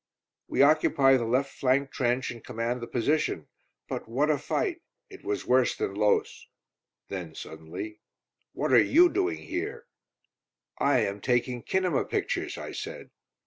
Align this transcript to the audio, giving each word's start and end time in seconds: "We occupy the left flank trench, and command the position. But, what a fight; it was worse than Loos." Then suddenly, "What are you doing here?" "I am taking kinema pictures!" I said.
"We 0.47 0.63
occupy 0.63 1.15
the 1.17 1.25
left 1.25 1.53
flank 1.53 1.91
trench, 1.91 2.31
and 2.31 2.43
command 2.43 2.81
the 2.81 2.87
position. 2.87 3.47
But, 3.87 4.09
what 4.09 4.31
a 4.31 4.39
fight; 4.39 4.81
it 5.11 5.23
was 5.23 5.45
worse 5.45 5.75
than 5.77 5.93
Loos." 5.93 6.47
Then 7.09 7.35
suddenly, 7.35 7.99
"What 8.53 8.73
are 8.73 8.81
you 8.81 9.09
doing 9.09 9.37
here?" 9.37 9.85
"I 10.79 11.01
am 11.01 11.21
taking 11.21 11.61
kinema 11.61 12.09
pictures!" 12.09 12.57
I 12.57 12.71
said. 12.71 13.11